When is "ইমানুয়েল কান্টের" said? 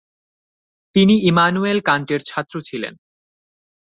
1.21-2.21